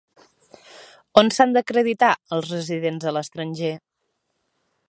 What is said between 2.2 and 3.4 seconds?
els residents a